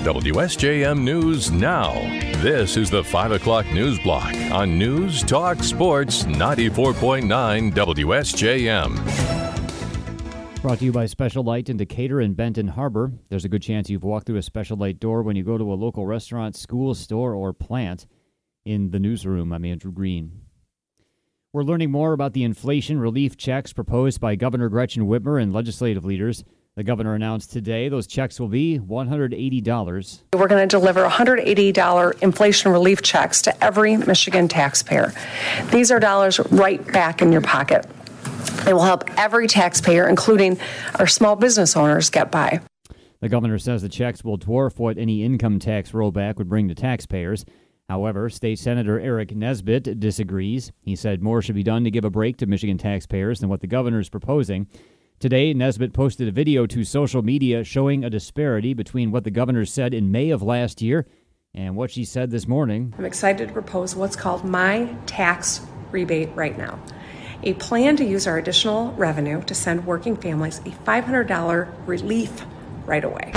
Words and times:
WSJM 0.00 1.02
News 1.02 1.50
Now. 1.50 1.92
This 2.40 2.78
is 2.78 2.88
the 2.88 3.04
5 3.04 3.32
o'clock 3.32 3.66
news 3.66 3.98
block 3.98 4.34
on 4.50 4.78
News 4.78 5.22
Talk 5.22 5.62
Sports 5.62 6.22
94.9 6.24 7.70
WSJM. 7.70 8.96
Brought 10.62 10.78
to 10.78 10.86
you 10.86 10.92
by 10.92 11.04
Special 11.04 11.44
Light 11.44 11.68
in 11.68 11.76
Decatur 11.76 12.18
and 12.18 12.34
Benton 12.34 12.68
Harbor. 12.68 13.12
There's 13.28 13.44
a 13.44 13.50
good 13.50 13.60
chance 13.60 13.90
you've 13.90 14.02
walked 14.02 14.26
through 14.26 14.38
a 14.38 14.42
Special 14.42 14.78
Light 14.78 14.98
door 15.00 15.22
when 15.22 15.36
you 15.36 15.42
go 15.42 15.58
to 15.58 15.70
a 15.70 15.74
local 15.74 16.06
restaurant, 16.06 16.56
school, 16.56 16.94
store, 16.94 17.34
or 17.34 17.52
plant. 17.52 18.06
In 18.64 18.92
the 18.92 19.00
newsroom, 19.00 19.52
I'm 19.52 19.66
Andrew 19.66 19.92
Green. 19.92 20.40
We're 21.52 21.62
learning 21.62 21.90
more 21.90 22.14
about 22.14 22.32
the 22.32 22.44
inflation 22.44 22.98
relief 23.00 23.36
checks 23.36 23.74
proposed 23.74 24.18
by 24.18 24.34
Governor 24.36 24.70
Gretchen 24.70 25.06
Whitmer 25.06 25.42
and 25.42 25.52
legislative 25.52 26.06
leaders. 26.06 26.42
The 26.80 26.84
governor 26.84 27.14
announced 27.14 27.52
today 27.52 27.90
those 27.90 28.06
checks 28.06 28.40
will 28.40 28.48
be 28.48 28.78
$180. 28.78 30.22
We're 30.32 30.48
going 30.48 30.66
to 30.66 30.78
deliver 30.78 31.06
$180 31.06 32.22
inflation 32.22 32.72
relief 32.72 33.02
checks 33.02 33.42
to 33.42 33.62
every 33.62 33.98
Michigan 33.98 34.48
taxpayer. 34.48 35.12
These 35.70 35.90
are 35.90 36.00
dollars 36.00 36.40
right 36.50 36.82
back 36.90 37.20
in 37.20 37.32
your 37.32 37.42
pocket. 37.42 37.84
It 38.66 38.72
will 38.72 38.84
help 38.84 39.04
every 39.18 39.46
taxpayer, 39.46 40.08
including 40.08 40.58
our 40.98 41.06
small 41.06 41.36
business 41.36 41.76
owners, 41.76 42.08
get 42.08 42.30
by. 42.30 42.62
The 43.20 43.28
governor 43.28 43.58
says 43.58 43.82
the 43.82 43.90
checks 43.90 44.24
will 44.24 44.38
dwarf 44.38 44.78
what 44.78 44.96
any 44.96 45.22
income 45.22 45.58
tax 45.58 45.90
rollback 45.90 46.36
would 46.36 46.48
bring 46.48 46.68
to 46.68 46.74
taxpayers. 46.74 47.44
However, 47.90 48.30
State 48.30 48.58
Senator 48.58 48.98
Aric 48.98 49.34
Nesbitt 49.36 50.00
disagrees. 50.00 50.72
He 50.80 50.96
said 50.96 51.22
more 51.22 51.42
should 51.42 51.56
be 51.56 51.62
done 51.62 51.84
to 51.84 51.90
give 51.90 52.06
a 52.06 52.10
break 52.10 52.38
to 52.38 52.46
Michigan 52.46 52.78
taxpayers 52.78 53.40
than 53.40 53.50
what 53.50 53.60
the 53.60 53.66
governor 53.66 54.00
is 54.00 54.08
proposing. 54.08 54.66
Today, 55.20 55.52
Nesbitt 55.52 55.92
posted 55.92 56.28
a 56.28 56.32
video 56.32 56.64
to 56.64 56.82
social 56.82 57.20
media 57.20 57.62
showing 57.62 58.04
a 58.04 58.08
disparity 58.08 58.72
between 58.72 59.10
what 59.10 59.22
the 59.22 59.30
governor 59.30 59.66
said 59.66 59.92
in 59.92 60.10
May 60.10 60.30
of 60.30 60.42
last 60.42 60.80
year 60.80 61.06
and 61.52 61.76
what 61.76 61.90
she 61.90 62.06
said 62.06 62.30
this 62.30 62.48
morning. 62.48 62.94
I'm 62.96 63.04
excited 63.04 63.48
to 63.48 63.52
propose 63.52 63.94
what's 63.94 64.16
called 64.16 64.46
My 64.46 64.96
Tax 65.04 65.60
Rebate 65.90 66.30
right 66.34 66.56
now. 66.56 66.80
A 67.42 67.52
plan 67.52 67.96
to 67.96 68.04
use 68.06 68.26
our 68.26 68.38
additional 68.38 68.92
revenue 68.92 69.42
to 69.42 69.54
send 69.54 69.84
working 69.84 70.16
families 70.16 70.60
a 70.60 70.70
$500 70.70 71.86
relief 71.86 72.42
right 72.86 73.04
away. 73.04 73.30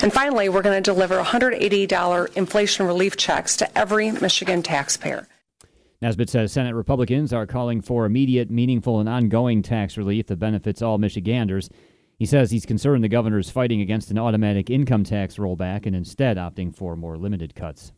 And 0.00 0.10
finally, 0.10 0.48
we're 0.48 0.62
going 0.62 0.82
to 0.82 0.90
deliver 0.90 1.22
$180 1.22 2.36
inflation 2.38 2.86
relief 2.86 3.18
checks 3.18 3.54
to 3.58 3.78
every 3.78 4.12
Michigan 4.12 4.62
taxpayer. 4.62 5.28
Nesbitt 6.00 6.30
says 6.30 6.52
Senate 6.52 6.74
Republicans 6.74 7.32
are 7.32 7.46
calling 7.46 7.80
for 7.80 8.04
immediate, 8.04 8.50
meaningful, 8.50 9.00
and 9.00 9.08
ongoing 9.08 9.62
tax 9.62 9.96
relief 9.96 10.28
that 10.28 10.38
benefits 10.38 10.80
all 10.80 10.96
Michiganders. 10.96 11.68
He 12.18 12.26
says 12.26 12.50
he's 12.50 12.66
concerned 12.66 13.02
the 13.02 13.08
governor 13.08 13.38
is 13.38 13.50
fighting 13.50 13.80
against 13.80 14.10
an 14.10 14.18
automatic 14.18 14.70
income 14.70 15.02
tax 15.02 15.36
rollback 15.36 15.86
and 15.86 15.96
instead 15.96 16.36
opting 16.36 16.74
for 16.74 16.94
more 16.94 17.16
limited 17.16 17.54
cuts. 17.54 17.92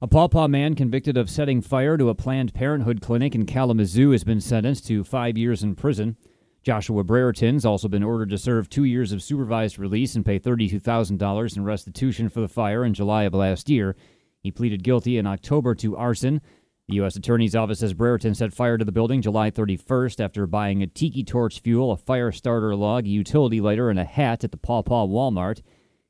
A 0.00 0.08
Paw 0.08 0.48
man 0.48 0.74
convicted 0.74 1.16
of 1.16 1.30
setting 1.30 1.60
fire 1.60 1.96
to 1.96 2.08
a 2.08 2.14
Planned 2.16 2.52
Parenthood 2.52 3.00
clinic 3.00 3.36
in 3.36 3.46
Kalamazoo 3.46 4.10
has 4.10 4.24
been 4.24 4.40
sentenced 4.40 4.88
to 4.88 5.04
five 5.04 5.38
years 5.38 5.62
in 5.62 5.76
prison. 5.76 6.16
Joshua 6.64 7.04
Brereton's 7.04 7.64
also 7.64 7.86
been 7.86 8.02
ordered 8.02 8.30
to 8.30 8.38
serve 8.38 8.68
two 8.68 8.82
years 8.82 9.12
of 9.12 9.22
supervised 9.22 9.78
release 9.78 10.16
and 10.16 10.26
pay 10.26 10.40
$32,000 10.40 11.56
in 11.56 11.64
restitution 11.64 12.28
for 12.28 12.40
the 12.40 12.48
fire 12.48 12.84
in 12.84 12.94
July 12.94 13.22
of 13.22 13.34
last 13.34 13.70
year. 13.70 13.94
He 14.42 14.50
pleaded 14.50 14.82
guilty 14.82 15.18
in 15.18 15.26
October 15.26 15.74
to 15.76 15.96
arson. 15.96 16.40
The 16.88 16.96
U.S. 16.96 17.14
Attorney's 17.14 17.54
Office 17.54 17.78
says 17.78 17.94
Brereton 17.94 18.34
set 18.34 18.52
fire 18.52 18.76
to 18.76 18.84
the 18.84 18.90
building 18.90 19.22
July 19.22 19.52
31st 19.52 20.22
after 20.22 20.46
buying 20.46 20.82
a 20.82 20.88
tiki 20.88 21.22
torch 21.22 21.60
fuel, 21.60 21.92
a 21.92 21.96
fire 21.96 22.32
starter 22.32 22.74
log, 22.74 23.06
a 23.06 23.08
utility 23.08 23.60
lighter, 23.60 23.88
and 23.88 24.00
a 24.00 24.04
hat 24.04 24.42
at 24.42 24.50
the 24.50 24.56
Paw 24.56 24.82
Paw 24.82 25.06
Walmart. 25.06 25.62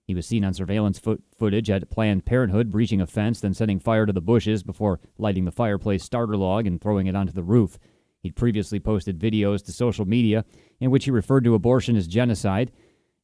He 0.07 0.15
was 0.15 0.27
seen 0.27 0.45
on 0.45 0.55
surveillance 0.55 0.99
fo- 0.99 1.19
footage 1.39 1.71
at 1.71 1.91
Planned 1.91 2.25
Parenthood 2.25 2.71
breaching 2.71 3.03
a 3.03 3.07
fence, 3.07 3.41
then 3.41 3.53
setting 3.53 3.79
fire 3.79 4.07
to 4.07 4.13
the 4.13 4.23
bushes 4.23 4.63
before 4.63 4.99
lighting 5.19 5.45
the 5.45 5.53
fireplace 5.53 6.03
starter 6.03 6.37
log 6.37 6.67
and 6.67 6.81
throwing 6.81 7.07
it 7.07 7.15
onto 7.15 7.33
the 7.33 7.43
roof. 7.43 7.79
He'd 8.23 8.35
previously 8.35 8.81
posted 8.81 9.19
videos 9.19 9.65
to 9.67 9.73
social 9.73 10.07
media 10.07 10.45
in 10.81 10.91
which 10.91 11.05
he 11.05 11.11
referred 11.11 11.45
to 11.45 11.55
abortion 11.55 11.97
as 11.97 12.07
genocide. 12.07 12.73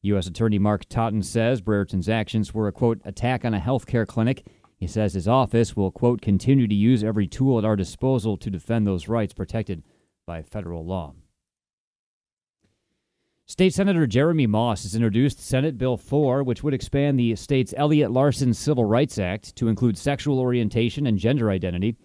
U.S. 0.03 0.27
Attorney 0.27 0.59
Mark 0.59 0.87
Totten 0.87 1.23
says 1.23 1.61
Brereton's 1.61 2.09
actions 2.09 2.53
were 2.53 2.67
a 2.67 2.71
quote 2.71 3.01
attack 3.03 3.43
on 3.43 3.53
a 3.53 3.59
healthcare 3.59 4.07
clinic 4.07 4.45
he 4.79 4.87
says 4.87 5.13
his 5.13 5.27
office 5.27 5.75
will, 5.75 5.91
quote, 5.91 6.21
continue 6.21 6.67
to 6.67 6.75
use 6.75 7.03
every 7.03 7.27
tool 7.27 7.57
at 7.59 7.65
our 7.65 7.75
disposal 7.75 8.37
to 8.37 8.49
defend 8.49 8.87
those 8.87 9.09
rights 9.09 9.33
protected 9.33 9.83
by 10.25 10.41
federal 10.41 10.85
law. 10.85 11.13
State 13.45 13.73
Senator 13.73 14.07
Jeremy 14.07 14.47
Moss 14.47 14.83
has 14.83 14.95
introduced 14.95 15.39
Senate 15.39 15.77
Bill 15.77 15.97
4, 15.97 16.43
which 16.43 16.63
would 16.63 16.73
expand 16.73 17.19
the 17.19 17.35
state's 17.35 17.73
Elliott 17.75 18.11
Larsen 18.11 18.53
Civil 18.53 18.85
Rights 18.85 19.17
Act 19.17 19.55
to 19.57 19.67
include 19.67 19.97
sexual 19.97 20.39
orientation 20.39 21.07
and 21.07 21.17
gender 21.17 21.49
identity. 21.49 21.97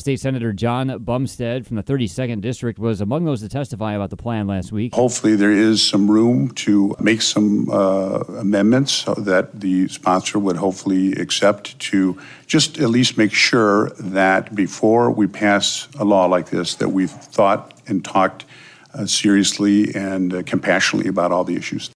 State 0.00 0.20
Senator 0.20 0.52
Jon 0.52 1.02
Bumstead 1.04 1.66
from 1.66 1.76
the 1.76 1.82
32nd 1.82 2.40
District 2.40 2.78
was 2.78 3.00
among 3.00 3.24
those 3.24 3.40
to 3.40 3.48
testify 3.48 3.92
about 3.92 4.10
the 4.10 4.16
plan 4.16 4.46
last 4.46 4.72
week. 4.72 4.94
Hopefully, 4.94 5.36
there 5.36 5.52
is 5.52 5.86
some 5.86 6.10
room 6.10 6.50
to 6.52 6.96
make 7.00 7.20
some 7.20 7.68
uh, 7.70 8.20
amendments 8.38 9.04
that 9.18 9.60
the 9.60 9.88
sponsor 9.88 10.38
would 10.38 10.56
hopefully 10.56 11.12
accept 11.12 11.78
to 11.80 12.18
just 12.46 12.78
at 12.78 12.88
least 12.88 13.18
make 13.18 13.32
sure 13.32 13.90
that 13.98 14.54
before 14.54 15.10
we 15.10 15.26
pass 15.26 15.88
a 15.98 16.04
law 16.04 16.24
like 16.24 16.50
this, 16.50 16.76
that 16.76 16.88
we've 16.88 17.10
thought 17.10 17.74
and 17.86 18.04
talked 18.04 18.46
uh, 18.94 19.04
seriously 19.04 19.94
and 19.94 20.32
uh, 20.32 20.42
compassionately 20.44 21.08
about 21.08 21.30
all 21.30 21.44
the 21.44 21.56
issues. 21.56 21.90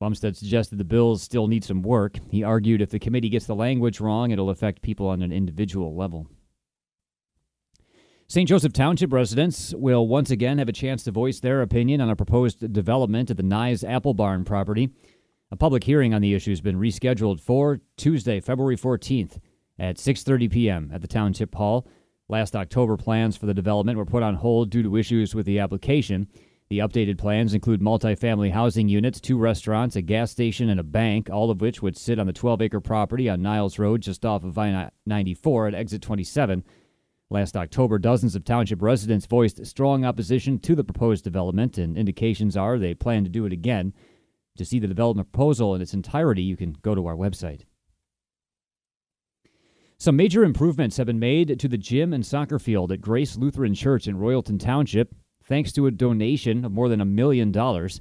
Bumstead 0.00 0.36
suggested 0.36 0.76
the 0.76 0.84
bills 0.84 1.22
still 1.22 1.46
need 1.46 1.64
some 1.64 1.80
work. 1.80 2.18
He 2.30 2.42
argued 2.42 2.82
if 2.82 2.90
the 2.90 2.98
committee 2.98 3.30
gets 3.30 3.46
the 3.46 3.54
language 3.54 4.00
wrong, 4.00 4.30
it'll 4.30 4.50
affect 4.50 4.82
people 4.82 5.06
on 5.06 5.22
an 5.22 5.32
individual 5.32 5.96
level. 5.96 6.28
St. 8.28 8.48
Joseph 8.48 8.72
Township 8.72 9.12
residents 9.12 9.72
will 9.76 10.08
once 10.08 10.32
again 10.32 10.58
have 10.58 10.68
a 10.68 10.72
chance 10.72 11.04
to 11.04 11.12
voice 11.12 11.38
their 11.38 11.62
opinion 11.62 12.00
on 12.00 12.10
a 12.10 12.16
proposed 12.16 12.72
development 12.72 13.30
at 13.30 13.36
the 13.36 13.44
Nye 13.44 13.76
Apple 13.86 14.14
Barn 14.14 14.44
property. 14.44 14.90
A 15.52 15.56
public 15.56 15.84
hearing 15.84 16.12
on 16.12 16.22
the 16.22 16.34
issue 16.34 16.50
has 16.50 16.60
been 16.60 16.76
rescheduled 16.76 17.40
for 17.40 17.78
Tuesday, 17.96 18.40
February 18.40 18.76
14th 18.76 19.38
at 19.78 19.98
6:30 19.98 20.50
p.m. 20.50 20.90
at 20.92 21.02
the 21.02 21.06
Township 21.06 21.54
Hall. 21.54 21.86
Last 22.28 22.56
October, 22.56 22.96
plans 22.96 23.36
for 23.36 23.46
the 23.46 23.54
development 23.54 23.96
were 23.96 24.04
put 24.04 24.24
on 24.24 24.34
hold 24.34 24.70
due 24.70 24.82
to 24.82 24.96
issues 24.96 25.32
with 25.32 25.46
the 25.46 25.60
application. 25.60 26.26
The 26.68 26.80
updated 26.80 27.18
plans 27.18 27.54
include 27.54 27.80
multifamily 27.80 28.50
housing 28.50 28.88
units, 28.88 29.20
two 29.20 29.38
restaurants, 29.38 29.94
a 29.94 30.02
gas 30.02 30.32
station, 30.32 30.68
and 30.68 30.80
a 30.80 30.82
bank, 30.82 31.30
all 31.30 31.48
of 31.48 31.60
which 31.60 31.80
would 31.80 31.96
sit 31.96 32.18
on 32.18 32.26
the 32.26 32.32
12 32.32 32.60
acre 32.62 32.80
property 32.80 33.28
on 33.28 33.40
Niles 33.40 33.78
Road 33.78 34.00
just 34.00 34.26
off 34.26 34.42
of 34.42 34.58
I 34.58 34.90
94 35.06 35.68
at 35.68 35.74
exit 35.76 36.02
27. 36.02 36.64
Last 37.28 37.56
October, 37.56 37.98
dozens 37.98 38.36
of 38.36 38.44
township 38.44 38.80
residents 38.80 39.26
voiced 39.26 39.64
strong 39.66 40.04
opposition 40.04 40.60
to 40.60 40.76
the 40.76 40.84
proposed 40.84 41.24
development, 41.24 41.76
and 41.76 41.96
indications 41.96 42.56
are 42.56 42.78
they 42.78 42.94
plan 42.94 43.24
to 43.24 43.30
do 43.30 43.44
it 43.46 43.52
again. 43.52 43.92
To 44.58 44.64
see 44.64 44.78
the 44.78 44.86
development 44.86 45.32
proposal 45.32 45.74
in 45.74 45.82
its 45.82 45.92
entirety, 45.92 46.42
you 46.42 46.56
can 46.56 46.76
go 46.82 46.94
to 46.94 47.06
our 47.06 47.16
website. 47.16 47.62
Some 49.98 50.16
major 50.16 50.44
improvements 50.44 50.98
have 50.98 51.06
been 51.06 51.18
made 51.18 51.58
to 51.58 51.68
the 51.68 51.78
gym 51.78 52.12
and 52.12 52.24
soccer 52.24 52.60
field 52.60 52.92
at 52.92 53.00
Grace 53.00 53.36
Lutheran 53.36 53.74
Church 53.74 54.06
in 54.06 54.18
Royalton 54.18 54.60
Township, 54.60 55.14
thanks 55.42 55.72
to 55.72 55.86
a 55.86 55.90
donation 55.90 56.64
of 56.64 56.72
more 56.72 56.88
than 56.88 57.00
a 57.00 57.06
million 57.06 57.50
dollars. 57.50 58.00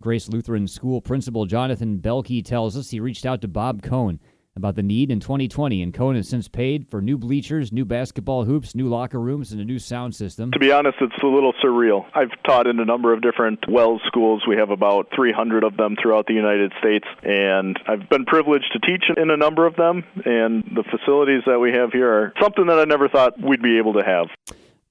Grace 0.00 0.28
Lutheran 0.28 0.68
School 0.68 1.00
Principal 1.00 1.44
Jonathan 1.44 1.98
Belke 1.98 2.44
tells 2.44 2.76
us 2.76 2.90
he 2.90 3.00
reached 3.00 3.26
out 3.26 3.40
to 3.40 3.48
Bob 3.48 3.82
Cohn 3.82 4.20
about 4.56 4.74
the 4.74 4.82
need 4.82 5.10
in 5.10 5.20
2020, 5.20 5.82
and 5.82 5.94
Cohn 5.94 6.16
has 6.16 6.28
since 6.28 6.48
paid 6.48 6.88
for 6.88 7.00
new 7.00 7.16
bleachers, 7.16 7.72
new 7.72 7.84
basketball 7.84 8.44
hoops, 8.44 8.74
new 8.74 8.88
locker 8.88 9.20
rooms, 9.20 9.52
and 9.52 9.60
a 9.60 9.64
new 9.64 9.78
sound 9.78 10.14
system. 10.14 10.50
To 10.52 10.58
be 10.58 10.72
honest, 10.72 10.96
it's 11.00 11.22
a 11.22 11.26
little 11.26 11.52
surreal. 11.64 12.04
I've 12.14 12.30
taught 12.44 12.66
in 12.66 12.80
a 12.80 12.84
number 12.84 13.12
of 13.12 13.22
different 13.22 13.60
WELS 13.68 14.00
schools. 14.06 14.42
We 14.48 14.56
have 14.56 14.70
about 14.70 15.08
300 15.14 15.64
of 15.64 15.76
them 15.76 15.96
throughout 16.00 16.26
the 16.26 16.34
United 16.34 16.72
States, 16.78 17.06
and 17.22 17.78
I've 17.86 18.08
been 18.08 18.24
privileged 18.24 18.72
to 18.72 18.80
teach 18.80 19.04
in 19.16 19.30
a 19.30 19.36
number 19.36 19.66
of 19.66 19.76
them, 19.76 20.04
and 20.24 20.64
the 20.74 20.82
facilities 20.82 21.42
that 21.46 21.58
we 21.58 21.72
have 21.72 21.92
here 21.92 22.10
are 22.10 22.32
something 22.40 22.66
that 22.66 22.78
I 22.78 22.84
never 22.84 23.08
thought 23.08 23.40
we'd 23.40 23.62
be 23.62 23.78
able 23.78 23.94
to 23.94 24.04
have. 24.04 24.26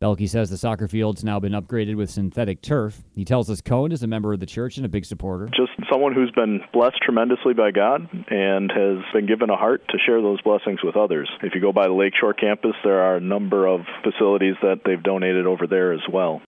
Belke 0.01 0.29
says 0.29 0.49
the 0.49 0.57
soccer 0.57 0.87
field's 0.87 1.25
now 1.25 1.41
been 1.41 1.51
upgraded 1.51 1.97
with 1.97 2.09
synthetic 2.09 2.61
turf. 2.61 3.03
He 3.13 3.25
tells 3.25 3.49
us 3.49 3.59
Cohen 3.59 3.91
is 3.91 4.01
a 4.01 4.07
member 4.07 4.31
of 4.31 4.39
the 4.39 4.45
church 4.45 4.77
and 4.77 4.85
a 4.85 4.89
big 4.89 5.03
supporter. 5.03 5.47
Just 5.47 5.73
someone 5.91 6.13
who's 6.13 6.31
been 6.31 6.61
blessed 6.71 6.99
tremendously 7.01 7.53
by 7.53 7.71
God 7.71 8.07
and 8.29 8.71
has 8.71 8.99
been 9.13 9.25
given 9.25 9.49
a 9.49 9.57
heart 9.57 9.81
to 9.89 9.97
share 9.99 10.21
those 10.21 10.41
blessings 10.41 10.79
with 10.81 10.95
others. 10.95 11.29
If 11.43 11.53
you 11.53 11.59
go 11.59 11.73
by 11.73 11.87
the 11.87 11.93
Lakeshore 11.93 12.33
campus, 12.33 12.75
there 12.81 13.01
are 13.01 13.17
a 13.17 13.19
number 13.19 13.67
of 13.67 13.81
facilities 14.01 14.55
that 14.61 14.83
they've 14.85 15.03
donated 15.03 15.45
over 15.45 15.67
there 15.67 15.91
as 15.91 15.99
well. 16.09 16.41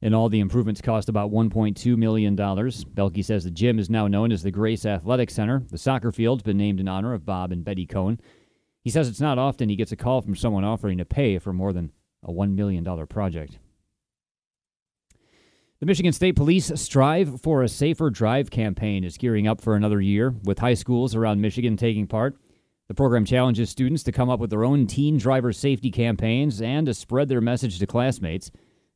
And 0.00 0.14
all 0.14 0.30
the 0.30 0.40
improvements 0.40 0.80
cost 0.80 1.10
about 1.10 1.30
$1.2 1.30 1.96
million. 1.98 2.34
Belke 2.34 3.22
says 3.22 3.44
the 3.44 3.50
gym 3.50 3.78
is 3.78 3.90
now 3.90 4.08
known 4.08 4.32
as 4.32 4.42
the 4.42 4.50
Grace 4.50 4.86
Athletic 4.86 5.28
Center. 5.28 5.62
The 5.70 5.76
soccer 5.76 6.10
field's 6.10 6.42
been 6.42 6.56
named 6.56 6.80
in 6.80 6.88
honor 6.88 7.12
of 7.12 7.26
Bob 7.26 7.52
and 7.52 7.66
Betty 7.66 7.84
Cohen. 7.84 8.18
He 8.80 8.88
says 8.88 9.10
it's 9.10 9.20
not 9.20 9.38
often 9.38 9.68
he 9.68 9.76
gets 9.76 9.92
a 9.92 9.96
call 9.96 10.22
from 10.22 10.36
someone 10.36 10.64
offering 10.64 10.96
to 10.96 11.04
pay 11.04 11.38
for 11.38 11.52
more 11.52 11.74
than 11.74 11.92
a 12.22 12.30
$1 12.30 12.54
million 12.54 12.84
project. 13.06 13.58
The 15.80 15.86
Michigan 15.86 16.12
State 16.12 16.36
Police 16.36 16.70
Strive 16.76 17.40
for 17.40 17.62
a 17.62 17.68
Safer 17.68 18.08
Drive 18.08 18.50
campaign 18.50 19.02
is 19.02 19.18
gearing 19.18 19.48
up 19.48 19.60
for 19.60 19.74
another 19.74 20.00
year, 20.00 20.32
with 20.44 20.60
high 20.60 20.74
schools 20.74 21.16
around 21.16 21.40
Michigan 21.40 21.76
taking 21.76 22.06
part. 22.06 22.36
The 22.86 22.94
program 22.94 23.24
challenges 23.24 23.70
students 23.70 24.02
to 24.04 24.12
come 24.12 24.30
up 24.30 24.38
with 24.38 24.50
their 24.50 24.64
own 24.64 24.86
teen 24.86 25.18
driver 25.18 25.52
safety 25.52 25.90
campaigns 25.90 26.62
and 26.62 26.86
to 26.86 26.94
spread 26.94 27.28
their 27.28 27.40
message 27.40 27.78
to 27.78 27.86
classmates. 27.86 28.50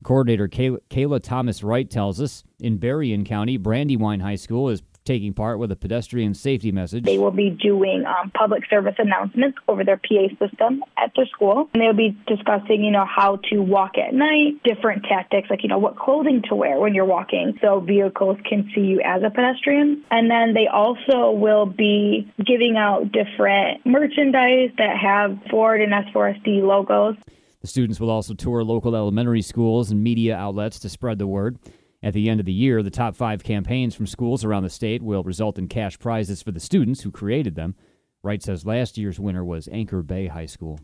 Coordinator 0.05 0.47
Kayla, 0.47 0.79
Kayla 0.91 1.21
Thomas 1.21 1.63
Wright 1.63 1.91
tells 1.91 2.21
us 2.21 2.45
in 2.61 2.77
Berrien 2.79 3.25
County, 3.25 3.57
Brandywine 3.57 4.21
High 4.21 4.37
School 4.37 4.69
is 4.69 4.83
taking 5.07 5.33
part 5.33 5.59
with 5.59 5.73
a 5.73 5.77
pedestrian 5.77 6.35
safety 6.35 6.73
message. 6.73 7.05
They 7.05 7.19
will 7.19 7.31
be 7.31 7.51
doing 7.51 8.05
um, 8.05 8.31
public 8.31 8.65
service 8.69 8.97
announcements 8.99 9.57
over 9.69 9.85
their 9.85 9.97
PA 9.97 10.29
system 10.39 10.83
at 10.99 11.13
their 11.17 11.27
school, 11.27 11.71
and 11.73 11.83
they'll 11.83 11.95
be 11.95 12.17
discussing, 12.27 12.85
you 12.85 12.91
know, 12.91 13.07
how 13.07 13.37
to 13.51 13.61
walk 13.61 13.97
at 13.97 14.13
night, 14.13 14.63
different 14.65 15.05
tactics, 15.05 15.49
like 15.49 15.63
you 15.63 15.69
know 15.69 15.79
what 15.79 15.97
clothing 15.97 16.43
to 16.49 16.55
wear 16.55 16.79
when 16.79 16.95
you're 16.95 17.05
walking, 17.05 17.59
so 17.63 17.81
vehicles 17.81 18.37
can 18.49 18.71
see 18.75 18.83
you 18.83 19.01
as 19.05 19.23
a 19.23 19.31
pedestrian. 19.31 20.05
And 20.11 20.31
then 20.31 20.53
they 20.53 20.67
also 20.67 21.31
will 21.31 21.67
be 21.67 22.31
giving 22.45 22.77
out 22.77 23.13
different 23.13 23.87
merchandise 23.87 24.71
that 24.79 24.97
have 25.01 25.39
Ford 25.51 25.81
and 25.81 25.93
S4SD 25.93 26.63
logos. 26.63 27.17
The 27.61 27.67
students 27.67 27.99
will 27.99 28.11
also 28.11 28.35
tour 28.35 28.63
local 28.63 28.95
elementary 28.95 29.43
schools 29.43 29.91
and 29.91 30.03
media 30.03 30.37
outlets 30.37 30.79
to 30.81 30.89
spread 30.89 31.19
the 31.19 31.27
word. 31.27 31.59
At 32.07 32.15
the 32.15 32.31
end 32.31 32.39
of 32.39 32.47
the 32.47 32.53
year, 32.53 32.85
the 32.85 32.91
top 32.91 33.17
five 33.17 33.43
campaigns 33.43 33.97
from 33.97 34.07
schools 34.07 34.45
around 34.45 34.63
the 34.63 34.71
state 34.71 35.03
will 35.03 35.25
result 35.25 35.59
in 35.59 35.67
cash 35.67 35.99
prizes 35.99 36.41
for 36.41 36.53
the 36.53 36.61
students 36.61 37.01
who 37.01 37.11
created 37.11 37.57
them. 37.57 37.75
Wright 38.23 38.41
says 38.41 38.65
last 38.65 38.97
year's 38.97 39.19
winner 39.19 39.45
was 39.45 39.69
Anchor 39.73 40.05
Bay 40.05 40.29
High 40.29 40.47
School. 40.47 40.79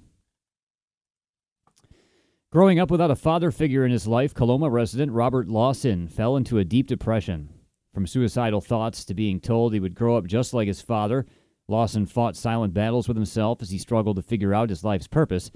Growing 2.51 2.81
up 2.81 2.91
without 2.91 3.13
a 3.13 3.15
father 3.15 3.53
figure 3.53 3.85
in 3.85 3.93
his 3.93 4.09
life, 4.09 4.35
Coloma 4.35 4.69
resident 4.69 5.13
Robert 5.13 5.47
Lawson 5.47 6.09
fell 6.09 6.37
into 6.37 6.59
a 6.59 6.65
deep 6.65 6.89
depression. 6.89 7.51
From 7.95 8.05
suicidal 8.05 8.61
thoughts 8.61 9.05
to 9.05 9.15
being 9.15 9.39
told 9.39 9.73
he 9.73 9.79
would 9.79 9.95
grow 9.95 10.17
up 10.17 10.27
just 10.27 10.53
like 10.53 10.67
his 10.67 10.83
father, 10.83 11.25
Lawson 11.69 12.05
fought 12.05 12.35
silent 12.35 12.75
battles 12.75 13.07
with 13.07 13.17
himself 13.17 13.63
as 13.63 13.71
he 13.71 13.79
struggled 13.79 14.17
to 14.17 14.23
figure 14.23 14.53
out 14.53 14.71
his 14.71 14.83
life's 14.83 15.07
purpose. 15.07 15.53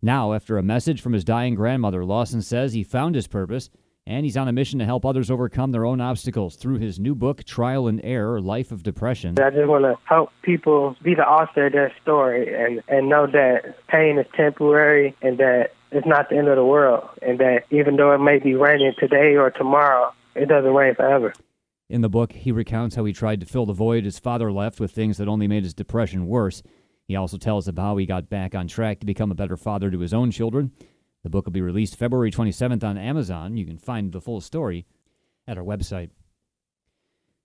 Now, 0.00 0.32
after 0.32 0.58
a 0.58 0.62
message 0.62 1.00
from 1.00 1.12
his 1.12 1.24
dying 1.24 1.56
grandmother, 1.56 2.04
Lawson 2.04 2.40
says 2.40 2.72
he 2.72 2.84
found 2.84 3.16
his 3.16 3.26
purpose 3.26 3.68
and 4.08 4.24
he's 4.24 4.38
on 4.38 4.48
a 4.48 4.52
mission 4.52 4.78
to 4.78 4.86
help 4.86 5.04
others 5.04 5.30
overcome 5.30 5.70
their 5.70 5.84
own 5.84 6.00
obstacles 6.00 6.56
through 6.56 6.78
his 6.78 6.98
new 6.98 7.14
book, 7.14 7.44
Trial 7.44 7.86
and 7.86 8.00
Error 8.02 8.40
Life 8.40 8.72
of 8.72 8.82
Depression. 8.82 9.38
I 9.38 9.50
just 9.50 9.68
want 9.68 9.84
to 9.84 9.96
help 10.04 10.30
people 10.40 10.96
be 11.02 11.14
the 11.14 11.28
author 11.28 11.66
of 11.66 11.74
their 11.74 11.92
story 12.02 12.54
and, 12.54 12.82
and 12.88 13.10
know 13.10 13.26
that 13.26 13.76
pain 13.88 14.18
is 14.18 14.24
temporary 14.34 15.14
and 15.20 15.36
that 15.36 15.72
it's 15.92 16.06
not 16.06 16.30
the 16.30 16.38
end 16.38 16.48
of 16.48 16.56
the 16.56 16.64
world, 16.64 17.06
and 17.20 17.38
that 17.38 17.64
even 17.70 17.96
though 17.96 18.12
it 18.12 18.18
may 18.18 18.38
be 18.38 18.54
raining 18.54 18.94
today 18.98 19.36
or 19.36 19.50
tomorrow, 19.50 20.12
it 20.34 20.48
doesn't 20.48 20.72
rain 20.72 20.94
forever. 20.94 21.34
In 21.90 22.00
the 22.00 22.08
book, 22.08 22.32
he 22.32 22.50
recounts 22.50 22.96
how 22.96 23.04
he 23.04 23.12
tried 23.12 23.40
to 23.40 23.46
fill 23.46 23.66
the 23.66 23.74
void 23.74 24.04
his 24.04 24.18
father 24.18 24.50
left 24.50 24.80
with 24.80 24.90
things 24.90 25.18
that 25.18 25.28
only 25.28 25.46
made 25.46 25.64
his 25.64 25.74
depression 25.74 26.26
worse. 26.26 26.62
He 27.06 27.16
also 27.16 27.36
tells 27.36 27.68
of 27.68 27.76
how 27.76 27.96
he 27.98 28.06
got 28.06 28.30
back 28.30 28.54
on 28.54 28.68
track 28.68 29.00
to 29.00 29.06
become 29.06 29.30
a 29.30 29.34
better 29.34 29.56
father 29.56 29.90
to 29.90 30.00
his 30.00 30.14
own 30.14 30.30
children 30.30 30.72
the 31.22 31.30
book 31.30 31.46
will 31.46 31.52
be 31.52 31.60
released 31.60 31.96
February 31.96 32.30
27th 32.30 32.84
on 32.84 32.96
Amazon. 32.98 33.56
You 33.56 33.66
can 33.66 33.78
find 33.78 34.12
the 34.12 34.20
full 34.20 34.40
story 34.40 34.86
at 35.46 35.58
our 35.58 35.64
website. 35.64 36.10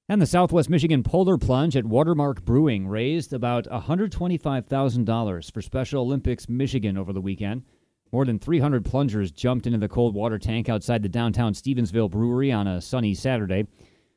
And 0.09 0.21
the 0.21 0.25
Southwest 0.25 0.69
Michigan 0.69 1.01
Polar 1.01 1.37
Plunge 1.37 1.77
at 1.77 1.85
Watermark 1.85 2.43
Brewing 2.43 2.87
raised 2.87 3.31
about 3.31 3.65
$125,000 3.65 5.51
for 5.53 5.61
Special 5.61 6.01
Olympics 6.01 6.49
Michigan 6.49 6.97
over 6.97 7.13
the 7.13 7.21
weekend. 7.21 7.63
More 8.11 8.25
than 8.25 8.37
300 8.37 8.85
plungers 8.85 9.31
jumped 9.31 9.65
into 9.65 9.79
the 9.79 9.87
cold 9.87 10.13
water 10.13 10.37
tank 10.37 10.69
outside 10.69 11.01
the 11.01 11.09
downtown 11.09 11.53
Stevensville 11.53 12.11
Brewery 12.11 12.51
on 12.51 12.67
a 12.67 12.81
sunny 12.81 13.13
Saturday. 13.13 13.65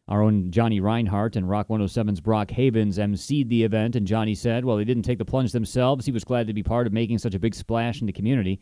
Our 0.09 0.23
own 0.23 0.51
Johnny 0.51 0.81
Reinhart 0.81 1.35
and 1.35 1.49
Rock 1.49 1.69
107's 1.69 2.21
Brock 2.21 2.51
Havens 2.51 2.99
emceed 2.99 3.49
the 3.49 3.65
event, 3.65 3.97
and 3.97 4.07
Johnny 4.07 4.35
said, 4.35 4.65
while 4.65 4.77
they 4.77 4.85
didn't 4.85 5.05
take 5.05 5.19
the 5.19 5.25
plunge 5.25 5.53
themselves, 5.53 6.05
he 6.05 6.13
was 6.13 6.25
glad 6.25 6.47
to 6.47 6.53
be 6.53 6.63
part 6.63 6.87
of 6.87 6.93
making 6.93 7.19
such 7.19 7.35
a 7.35 7.41
big 7.41 7.55
splash 7.55 8.01
in 8.01 8.07
the 8.07 8.13
community. 8.13 8.61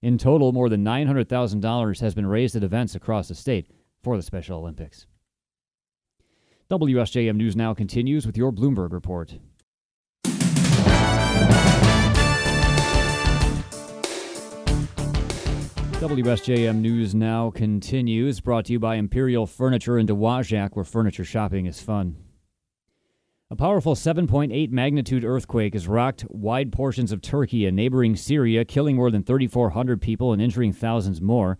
In 0.00 0.16
total, 0.16 0.52
more 0.52 0.68
than 0.68 0.84
$900,000 0.84 2.00
has 2.00 2.14
been 2.14 2.26
raised 2.26 2.54
at 2.54 2.62
events 2.62 2.94
across 2.94 3.26
the 3.26 3.34
state 3.34 3.68
for 4.00 4.16
the 4.16 4.22
Special 4.22 4.58
Olympics. 4.58 5.06
WSJM 6.70 7.34
News 7.34 7.56
Now 7.56 7.74
continues 7.74 8.24
with 8.24 8.36
your 8.36 8.52
Bloomberg 8.52 8.92
report. 8.92 9.38
WSJM 15.98 16.76
News 16.76 17.12
Now 17.12 17.50
continues, 17.50 18.38
brought 18.38 18.66
to 18.66 18.72
you 18.72 18.78
by 18.78 18.94
Imperial 18.94 19.48
Furniture 19.48 19.98
in 19.98 20.06
Dowagiac, 20.06 20.76
where 20.76 20.84
furniture 20.84 21.24
shopping 21.24 21.66
is 21.66 21.80
fun. 21.80 22.27
A 23.50 23.56
powerful 23.56 23.94
7.8 23.94 24.70
magnitude 24.70 25.24
earthquake 25.24 25.72
has 25.72 25.88
rocked 25.88 26.26
wide 26.28 26.70
portions 26.70 27.12
of 27.12 27.22
Turkey 27.22 27.64
and 27.64 27.74
neighboring 27.74 28.14
Syria, 28.14 28.62
killing 28.62 28.94
more 28.94 29.10
than 29.10 29.22
3,400 29.22 30.02
people 30.02 30.34
and 30.34 30.42
injuring 30.42 30.74
thousands 30.74 31.22
more. 31.22 31.56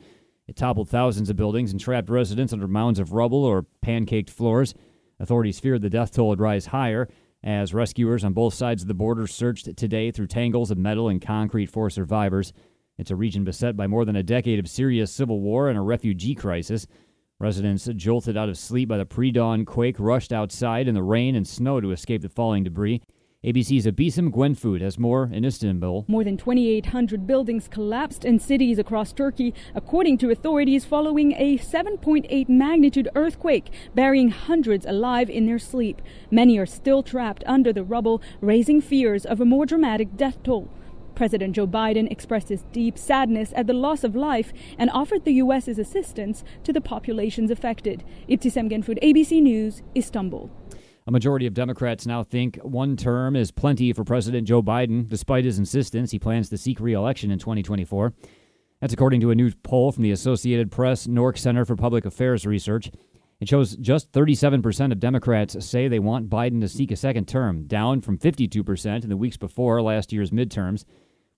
It 0.46 0.54
toppled 0.54 0.90
thousands 0.90 1.30
of 1.30 1.36
buildings 1.36 1.72
and 1.72 1.80
trapped 1.80 2.10
residents 2.10 2.52
under 2.52 2.68
mounds 2.68 2.98
of 2.98 3.14
rubble 3.14 3.42
or 3.42 3.64
pancaked 3.80 4.28
floors. 4.28 4.74
Authorities 5.18 5.60
feared 5.60 5.80
the 5.80 5.88
death 5.88 6.12
toll 6.12 6.28
would 6.28 6.40
rise 6.40 6.66
higher 6.66 7.08
as 7.42 7.72
rescuers 7.72 8.22
on 8.22 8.34
both 8.34 8.52
sides 8.52 8.82
of 8.82 8.88
the 8.88 8.92
border 8.92 9.26
searched 9.26 9.74
today 9.74 10.10
through 10.10 10.26
tangles 10.26 10.70
of 10.70 10.76
metal 10.76 11.08
and 11.08 11.22
concrete 11.22 11.70
for 11.70 11.88
survivors. 11.88 12.52
It's 12.98 13.10
a 13.10 13.16
region 13.16 13.44
beset 13.44 13.78
by 13.78 13.86
more 13.86 14.04
than 14.04 14.16
a 14.16 14.22
decade 14.22 14.58
of 14.58 14.68
Syria's 14.68 15.10
civil 15.10 15.40
war 15.40 15.70
and 15.70 15.78
a 15.78 15.82
refugee 15.82 16.34
crisis. 16.34 16.86
Residents 17.40 17.88
jolted 17.94 18.36
out 18.36 18.48
of 18.48 18.58
sleep 18.58 18.88
by 18.88 18.98
the 18.98 19.06
pre 19.06 19.30
dawn 19.30 19.64
quake 19.64 20.00
rushed 20.00 20.32
outside 20.32 20.88
in 20.88 20.96
the 20.96 21.04
rain 21.04 21.36
and 21.36 21.46
snow 21.46 21.80
to 21.80 21.92
escape 21.92 22.22
the 22.22 22.28
falling 22.28 22.64
debris. 22.64 23.00
ABC's 23.44 23.86
Abisam 23.86 24.32
Gwenfood 24.32 24.80
has 24.80 24.98
more 24.98 25.30
in 25.32 25.44
Istanbul. 25.44 26.04
More 26.08 26.24
than 26.24 26.36
2,800 26.36 27.28
buildings 27.28 27.68
collapsed 27.68 28.24
in 28.24 28.40
cities 28.40 28.76
across 28.76 29.12
Turkey, 29.12 29.54
according 29.76 30.18
to 30.18 30.30
authorities, 30.30 30.84
following 30.84 31.30
a 31.34 31.58
7.8 31.58 32.48
magnitude 32.48 33.08
earthquake, 33.14 33.70
burying 33.94 34.30
hundreds 34.30 34.84
alive 34.84 35.30
in 35.30 35.46
their 35.46 35.60
sleep. 35.60 36.02
Many 36.32 36.58
are 36.58 36.66
still 36.66 37.04
trapped 37.04 37.44
under 37.46 37.72
the 37.72 37.84
rubble, 37.84 38.20
raising 38.40 38.80
fears 38.80 39.24
of 39.24 39.40
a 39.40 39.44
more 39.44 39.64
dramatic 39.64 40.16
death 40.16 40.42
toll. 40.42 40.68
President 41.18 41.56
Joe 41.56 41.66
Biden 41.66 42.08
expressed 42.12 42.48
his 42.48 42.62
deep 42.70 42.96
sadness 42.96 43.52
at 43.56 43.66
the 43.66 43.72
loss 43.72 44.04
of 44.04 44.14
life 44.14 44.52
and 44.78 44.88
offered 44.90 45.24
the 45.24 45.32
U.S.'s 45.32 45.76
assistance 45.76 46.44
to 46.62 46.72
the 46.72 46.80
populations 46.80 47.50
affected. 47.50 48.04
Ibtisam 48.28 48.70
Genfood, 48.70 49.02
ABC 49.02 49.42
News, 49.42 49.82
Istanbul. 49.96 50.48
A 51.08 51.10
majority 51.10 51.48
of 51.48 51.54
Democrats 51.54 52.06
now 52.06 52.22
think 52.22 52.54
one 52.58 52.96
term 52.96 53.34
is 53.34 53.50
plenty 53.50 53.92
for 53.92 54.04
President 54.04 54.46
Joe 54.46 54.62
Biden, 54.62 55.08
despite 55.08 55.44
his 55.44 55.58
insistence 55.58 56.12
he 56.12 56.20
plans 56.20 56.50
to 56.50 56.56
seek 56.56 56.78
re-election 56.78 57.32
in 57.32 57.40
2024. 57.40 58.14
That's 58.80 58.92
according 58.92 59.20
to 59.22 59.32
a 59.32 59.34
new 59.34 59.50
poll 59.64 59.90
from 59.90 60.04
the 60.04 60.12
Associated 60.12 60.70
Press 60.70 61.08
NORC 61.08 61.36
Center 61.36 61.64
for 61.64 61.74
Public 61.74 62.06
Affairs 62.06 62.46
Research. 62.46 62.92
It 63.40 63.48
shows 63.48 63.74
just 63.76 64.12
37% 64.12 64.92
of 64.92 65.00
Democrats 65.00 65.66
say 65.66 65.88
they 65.88 65.98
want 65.98 66.30
Biden 66.30 66.60
to 66.60 66.68
seek 66.68 66.92
a 66.92 66.96
second 66.96 67.26
term, 67.26 67.66
down 67.66 68.02
from 68.02 68.18
52% 68.18 69.02
in 69.02 69.08
the 69.08 69.16
weeks 69.16 69.36
before 69.36 69.82
last 69.82 70.12
year's 70.12 70.30
midterms. 70.30 70.84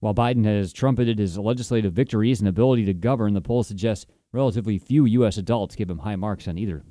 While 0.00 0.14
Biden 0.14 0.46
has 0.46 0.72
trumpeted 0.72 1.18
his 1.18 1.36
legislative 1.36 1.92
victories 1.92 2.40
and 2.40 2.48
ability 2.48 2.86
to 2.86 2.94
govern, 2.94 3.34
the 3.34 3.42
poll 3.42 3.62
suggests 3.62 4.06
relatively 4.32 4.78
few 4.78 5.04
U.S. 5.04 5.36
adults 5.36 5.76
give 5.76 5.90
him 5.90 5.98
high 5.98 6.16
marks 6.16 6.48
on 6.48 6.56
either. 6.56 6.84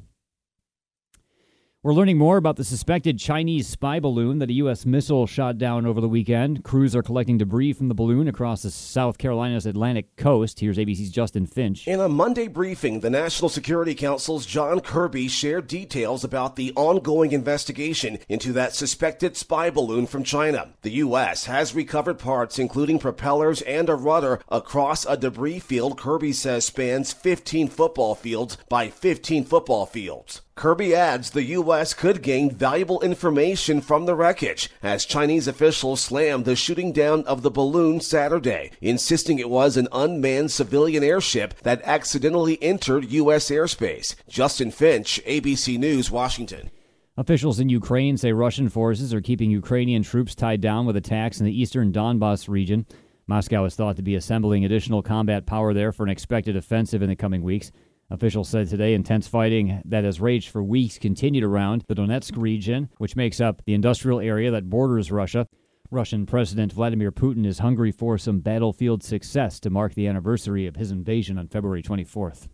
We're 1.81 1.93
learning 1.93 2.17
more 2.17 2.35
about 2.35 2.57
the 2.57 2.65
suspected 2.65 3.19
Chinese 3.19 3.65
spy 3.65 4.01
balloon 4.01 4.39
that 4.39 4.49
a 4.49 4.53
U.S. 4.55 4.85
missile 4.85 5.25
shot 5.25 5.57
down 5.57 5.85
over 5.85 6.01
the 6.01 6.09
weekend. 6.09 6.61
Crews 6.65 6.93
are 6.93 7.01
collecting 7.01 7.37
debris 7.37 7.71
from 7.71 7.87
the 7.87 7.95
balloon 7.95 8.27
across 8.27 8.63
the 8.63 8.69
South 8.69 9.17
Carolina's 9.17 9.65
Atlantic 9.65 10.17
coast. 10.17 10.59
Here's 10.59 10.77
ABC's 10.77 11.09
Justin 11.09 11.45
Finch. 11.45 11.87
In 11.87 12.01
a 12.01 12.09
Monday 12.09 12.49
briefing, 12.49 12.99
the 12.99 13.09
National 13.09 13.47
Security 13.47 13.95
Council's 13.95 14.45
John 14.45 14.81
Kirby 14.81 15.29
shared 15.29 15.67
details 15.67 16.25
about 16.25 16.57
the 16.57 16.73
ongoing 16.75 17.31
investigation 17.31 18.19
into 18.27 18.51
that 18.51 18.75
suspected 18.75 19.37
spy 19.37 19.69
balloon 19.69 20.05
from 20.05 20.25
China. 20.25 20.73
The 20.81 20.95
U.S. 20.95 21.45
has 21.45 21.73
recovered 21.73 22.19
parts, 22.19 22.59
including 22.59 22.99
propellers 22.99 23.61
and 23.61 23.87
a 23.87 23.95
rudder, 23.95 24.41
across 24.49 25.05
a 25.05 25.15
debris 25.15 25.59
field 25.59 25.97
Kirby 25.97 26.33
says 26.33 26.65
spans 26.65 27.13
15 27.13 27.69
football 27.69 28.15
fields 28.15 28.57
by 28.67 28.89
15 28.89 29.45
football 29.45 29.85
fields. 29.85 30.41
Kirby 30.59 30.93
adds 30.93 31.29
the 31.29 31.43
U.S. 31.43 31.93
could 31.93 32.21
gain 32.21 32.51
valuable 32.51 32.99
information 32.99 33.79
from 33.79 34.05
the 34.05 34.13
wreckage 34.13 34.69
as 34.83 35.05
Chinese 35.05 35.47
officials 35.47 36.01
slammed 36.01 36.43
the 36.43 36.53
shooting 36.53 36.91
down 36.91 37.23
of 37.23 37.43
the 37.43 37.49
balloon 37.49 38.01
Saturday, 38.01 38.71
insisting 38.81 39.39
it 39.39 39.49
was 39.49 39.77
an 39.77 39.87
unmanned 39.93 40.51
civilian 40.51 41.01
airship 41.01 41.53
that 41.61 41.81
accidentally 41.85 42.61
entered 42.61 43.09
U.S. 43.09 43.49
airspace. 43.49 44.17
Justin 44.27 44.69
Finch, 44.69 45.21
ABC 45.25 45.79
News, 45.79 46.11
Washington. 46.11 46.69
Officials 47.15 47.61
in 47.61 47.69
Ukraine 47.69 48.17
say 48.17 48.33
Russian 48.33 48.67
forces 48.67 49.13
are 49.13 49.21
keeping 49.21 49.49
Ukrainian 49.49 50.03
troops 50.03 50.35
tied 50.35 50.59
down 50.59 50.85
with 50.85 50.97
attacks 50.97 51.39
in 51.39 51.45
the 51.45 51.57
eastern 51.57 51.93
Donbass 51.93 52.49
region. 52.49 52.85
Moscow 53.27 53.63
is 53.63 53.75
thought 53.75 53.95
to 53.95 54.01
be 54.01 54.15
assembling 54.15 54.65
additional 54.65 55.03
combat 55.03 55.45
power 55.45 55.73
there 55.73 55.93
for 55.93 56.03
an 56.03 56.09
expected 56.09 56.57
offensive 56.57 57.01
in 57.01 57.07
the 57.07 57.15
coming 57.15 57.43
weeks. 57.43 57.71
Officials 58.11 58.49
said 58.49 58.67
today 58.67 58.95
intense 58.95 59.27
fighting 59.27 59.81
that 59.85 60.03
has 60.03 60.19
raged 60.19 60.49
for 60.49 60.63
weeks 60.63 60.97
continued 60.97 61.43
around 61.43 61.83
the 61.87 61.93
Donetsk 61.93 62.35
region, 62.37 62.89
which 62.97 63.15
makes 63.15 63.39
up 63.39 63.61
the 63.65 63.75
industrial 63.75 64.19
area 64.19 64.49
that 64.49 64.69
borders 64.69 65.11
Russia. 65.11 65.47
Russian 65.91 66.25
President 66.25 66.73
Vladimir 66.73 67.11
Putin 67.11 67.45
is 67.45 67.59
hungry 67.59 67.91
for 67.91 68.17
some 68.17 68.39
battlefield 68.39 69.03
success 69.03 69.59
to 69.59 69.69
mark 69.69 69.93
the 69.93 70.07
anniversary 70.07 70.65
of 70.65 70.75
his 70.75 70.89
invasion 70.89 71.37
on 71.37 71.47
February 71.47 71.83
24th. 71.83 72.47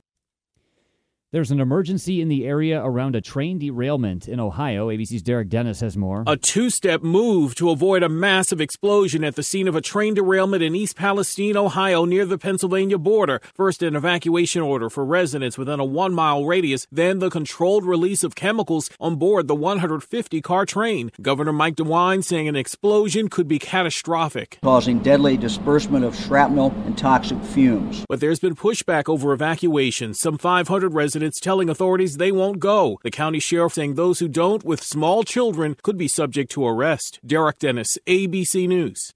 There's 1.32 1.50
an 1.50 1.60
emergency 1.60 2.22
in 2.22 2.27
the 2.27 2.46
area 2.46 2.79
around 2.79 3.15
a 3.15 3.20
train 3.20 3.58
derailment 3.58 4.27
in 4.27 4.39
Ohio. 4.39 4.89
ABC's 4.89 5.24
Derek 5.24 5.50
Dennis 5.50 5.79
has 5.79 5.98
more. 5.98 6.24
A 6.27 6.38
two 6.38 6.70
step 6.70 7.01
move 7.01 7.55
to 7.55 7.72
avoid 7.72 8.03
a 8.03 8.10
massive 8.10 8.62
explosion 8.62 9.24
at 9.24 9.36
the 9.36 9.41
scene 9.41 9.67
of 9.67 9.75
a 9.75 9.82
train 9.82 10.13
derailment 10.13 10.62
in 10.62 10.75
East 10.75 10.96
Palestine, 10.96 11.58
Ohio, 11.58 12.05
near 12.05 12.27
the 12.27 12.38
Pennsylvania 12.38 13.00
border. 13.00 13.41
First, 13.55 13.82
an 13.82 13.96
evacuation 13.96 14.62
order 14.62 14.88
for 14.88 15.03
residents 15.03 15.58
within 15.58 15.79
a 15.79 15.84
one 15.84 16.13
mile 16.13 16.46
radius, 16.46 16.86
then 16.91 17.17
the 17.17 17.32
controlled 17.32 17.86
release 17.86 18.24
of 18.24 18.36
chemicals 18.36 18.91
on 19.00 19.15
board 19.15 19.48
the 19.48 19.55
150 19.55 20.41
car 20.41 20.65
train. 20.65 21.12
Governor 21.20 21.53
Mike 21.53 21.75
DeWine 21.75 22.24
saying 22.24 22.48
an 22.48 22.55
explosion 22.55 23.29
could 23.29 23.48
be 23.48 23.58
catastrophic, 23.58 24.60
causing 24.62 25.00
deadly 25.00 25.38
disbursement 25.38 26.05
of 26.05 26.15
shrapnel 26.15 26.72
and 26.86 26.96
toxic 26.96 27.44
fumes. 27.44 28.05
But 28.08 28.20
there's 28.20 28.39
been 28.39 28.55
pushback 28.55 29.10
over 29.10 29.34
evacuation. 29.34 30.13
Some 30.13 30.38
500 30.38 30.94
residents 30.94 31.14
residents 31.15 31.39
telling 31.39 31.69
authorities 31.69 32.17
they 32.17 32.29
won't 32.29 32.60
go. 32.60 33.00
The 33.03 33.10
county 33.10 33.39
sheriff 33.39 33.75
saying 33.75 33.95
those 33.95 34.19
who 34.19 34.27
don't 34.27 34.65
with 34.65 34.84
small 34.84 35.24
children 35.24 35.77
could 35.81 35.98
be 35.98 36.10
subject 36.10 36.51
to 36.51 36.67
arrest. 36.67 37.22
Derek 37.25 37.60
Dennis, 37.60 37.98
ABC 38.05 38.67
News. 38.67 39.13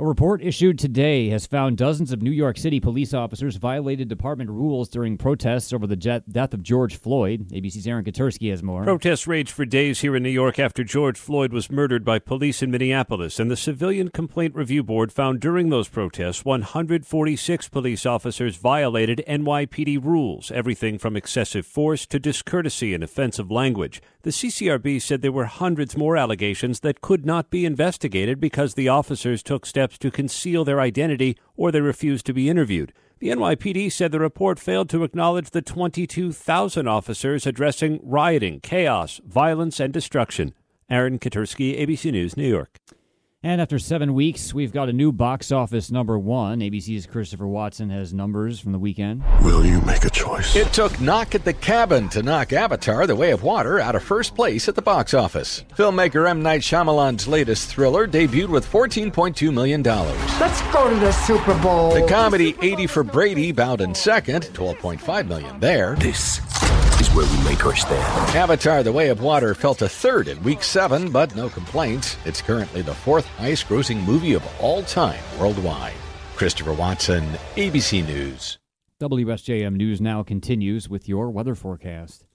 A 0.00 0.06
report 0.06 0.42
issued 0.42 0.78
today 0.78 1.28
has 1.28 1.44
found 1.44 1.76
dozens 1.76 2.10
of 2.10 2.22
New 2.22 2.30
York 2.30 2.56
City 2.56 2.80
police 2.80 3.12
officers 3.12 3.56
violated 3.56 4.08
department 4.08 4.48
rules 4.48 4.88
during 4.88 5.18
protests 5.18 5.74
over 5.74 5.86
the 5.86 5.94
death 5.94 6.54
of 6.54 6.62
George 6.62 6.96
Floyd. 6.96 7.48
ABC's 7.50 7.86
Aaron 7.86 8.06
Katersky 8.06 8.48
has 8.48 8.62
more. 8.62 8.82
Protests 8.82 9.26
raged 9.26 9.50
for 9.50 9.66
days 9.66 10.00
here 10.00 10.16
in 10.16 10.22
New 10.22 10.30
York 10.30 10.58
after 10.58 10.84
George 10.84 11.18
Floyd 11.18 11.52
was 11.52 11.70
murdered 11.70 12.02
by 12.02 12.18
police 12.18 12.62
in 12.62 12.70
Minneapolis, 12.70 13.38
and 13.38 13.50
the 13.50 13.58
Civilian 13.58 14.08
Complaint 14.08 14.54
Review 14.54 14.82
Board 14.82 15.12
found 15.12 15.38
during 15.38 15.68
those 15.68 15.90
protests 15.90 16.46
146 16.46 17.68
police 17.68 18.06
officers 18.06 18.56
violated 18.56 19.22
NYPD 19.28 20.02
rules, 20.02 20.50
everything 20.50 20.98
from 20.98 21.14
excessive 21.14 21.66
force 21.66 22.06
to 22.06 22.18
discourtesy 22.18 22.94
and 22.94 23.04
offensive 23.04 23.50
language. 23.50 24.00
The 24.22 24.30
CCRB 24.30 25.02
said 25.02 25.20
there 25.20 25.30
were 25.30 25.44
hundreds 25.44 25.94
more 25.94 26.16
allegations 26.16 26.80
that 26.80 27.02
could 27.02 27.26
not 27.26 27.50
be 27.50 27.66
investigated 27.66 28.40
because 28.40 28.74
the 28.74 28.88
officers 28.88 29.42
took 29.42 29.66
steps 29.66 29.89
steps 29.90 29.98
to 29.98 30.10
conceal 30.10 30.64
their 30.64 30.80
identity 30.80 31.36
or 31.56 31.72
they 31.72 31.80
refused 31.80 32.26
to 32.26 32.32
be 32.32 32.48
interviewed. 32.48 32.92
The 33.18 33.28
NYPD 33.28 33.92
said 33.92 34.12
the 34.12 34.20
report 34.20 34.58
failed 34.58 34.88
to 34.90 35.04
acknowledge 35.04 35.50
the 35.50 35.60
22,000 35.60 36.88
officers 36.88 37.46
addressing 37.46 38.00
rioting, 38.02 38.60
chaos, 38.60 39.20
violence, 39.26 39.80
and 39.80 39.92
destruction. 39.92 40.54
Aaron 40.88 41.18
Katersky, 41.18 41.78
ABC 41.78 42.12
News, 42.12 42.36
New 42.36 42.48
York. 42.48 42.78
And 43.42 43.58
after 43.58 43.78
seven 43.78 44.12
weeks, 44.12 44.52
we've 44.52 44.70
got 44.70 44.90
a 44.90 44.92
new 44.92 45.12
box 45.12 45.50
office 45.50 45.90
number 45.90 46.18
one. 46.18 46.60
ABC's 46.60 47.06
Christopher 47.06 47.46
Watson 47.46 47.88
has 47.88 48.12
numbers 48.12 48.60
from 48.60 48.72
the 48.72 48.78
weekend. 48.78 49.24
Will 49.40 49.64
you 49.64 49.80
make 49.80 50.04
a 50.04 50.10
choice? 50.10 50.54
It 50.54 50.70
took 50.74 51.00
Knock 51.00 51.34
at 51.34 51.46
the 51.46 51.54
Cabin 51.54 52.10
to 52.10 52.22
knock 52.22 52.52
Avatar 52.52 53.06
The 53.06 53.16
Way 53.16 53.30
of 53.30 53.42
Water 53.42 53.80
out 53.80 53.94
of 53.94 54.02
first 54.02 54.34
place 54.34 54.68
at 54.68 54.74
the 54.74 54.82
box 54.82 55.14
office. 55.14 55.64
Filmmaker 55.74 56.28
M. 56.28 56.42
Night 56.42 56.60
Shyamalan's 56.60 57.26
latest 57.26 57.70
thriller 57.70 58.06
debuted 58.06 58.50
with 58.50 58.70
$14.2 58.70 59.54
million. 59.54 59.82
Let's 59.82 60.60
go 60.70 60.90
to 60.90 60.96
the 60.96 61.12
Super 61.12 61.58
Bowl. 61.62 61.94
The 61.94 62.06
comedy 62.06 62.54
80 62.60 62.88
for 62.88 63.02
Brady 63.02 63.52
bowed 63.52 63.80
in 63.80 63.94
second, 63.94 64.50
12.5 64.52 65.26
million 65.28 65.58
there. 65.60 65.96
This 65.96 66.40
is 67.00 67.08
where 67.14 67.26
we 67.26 67.44
make 67.44 67.64
our 67.64 67.74
stand. 67.74 68.36
Avatar 68.36 68.82
The 68.82 68.92
Way 68.92 69.08
of 69.08 69.22
Water 69.22 69.54
fell 69.54 69.74
to 69.76 69.88
third 69.88 70.28
in 70.28 70.42
week 70.42 70.62
seven, 70.62 71.10
but 71.10 71.34
no 71.34 71.48
complaints. 71.48 72.16
It's 72.26 72.42
currently 72.42 72.82
the 72.82 72.94
fourth 72.94 73.26
highest 73.26 73.66
grossing 73.68 74.04
movie 74.04 74.34
of 74.34 74.46
all 74.60 74.82
time 74.82 75.22
worldwide. 75.38 75.94
Christopher 76.36 76.74
Watson, 76.74 77.24
ABC 77.56 78.06
News. 78.06 78.58
WSJM 79.00 79.76
News 79.76 80.00
now 80.00 80.22
continues 80.22 80.90
with 80.90 81.08
your 81.08 81.30
weather 81.30 81.54
forecast. 81.54 82.26